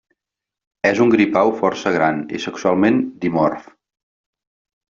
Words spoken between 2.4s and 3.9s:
sexualment dimorf.